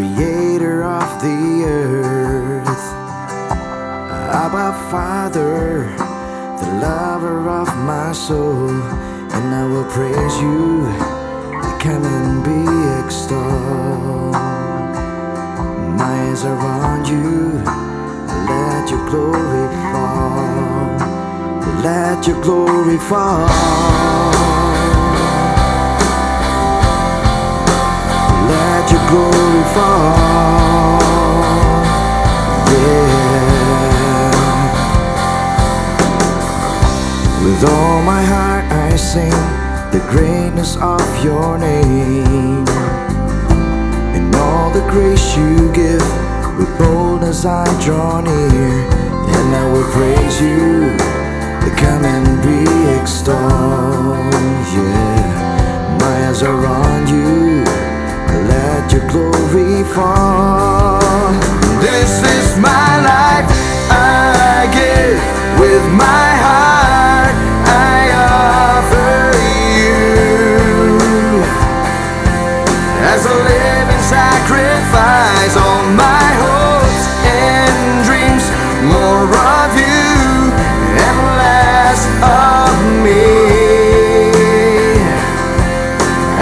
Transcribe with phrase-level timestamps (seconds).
[0.00, 2.84] creator of the earth.
[4.32, 5.94] Abba, Father,
[6.58, 10.86] the lover of my soul, and I will praise you.
[11.84, 12.62] Come and be
[13.04, 14.32] extolled.
[15.98, 17.60] My eyes are on you.
[18.48, 20.86] Let your glory fall.
[21.82, 23.89] Let your glory fall.
[28.92, 31.00] Your glory fall.
[32.74, 33.10] Yeah.
[37.44, 39.40] With all my heart I sing
[39.92, 42.66] the greatness of your name
[44.16, 46.06] and all the grace you give.
[46.58, 48.70] With boldness I draw near,
[49.36, 50.96] and I will praise you.
[51.80, 54.29] Come and be extolled.
[79.58, 80.52] Of you
[81.06, 82.72] and less of
[83.04, 83.26] me.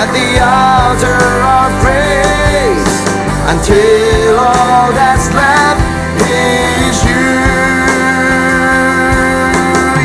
[0.00, 1.22] At the altar
[1.58, 2.96] of praise,
[3.52, 5.82] until all that's left
[6.20, 7.28] is you.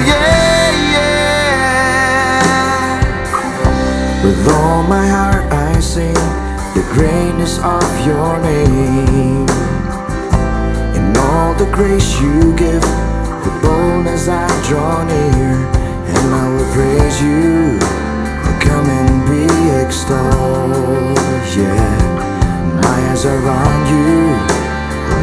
[0.10, 0.30] Yeah.
[4.24, 6.22] With all my heart I sing
[6.76, 9.39] the greatness of your name
[11.60, 12.84] the grace you give.
[13.44, 15.56] With boldness I draw near
[16.16, 17.78] and I will praise you.
[18.64, 19.44] Come and be
[19.84, 21.18] extolled.
[21.60, 22.00] Yeah,
[22.82, 24.16] my eyes are on you.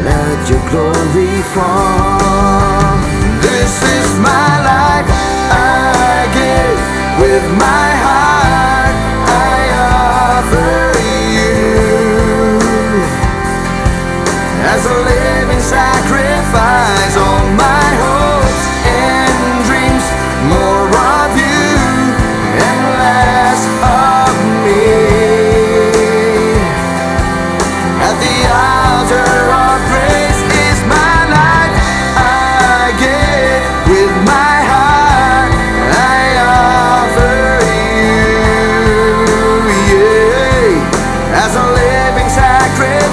[0.05, 2.97] Let your glory fall.
[3.41, 5.09] This is my life.
[5.09, 6.79] I give
[7.19, 8.26] with my heart.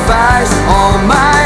[0.07, 1.44] sacrifice all my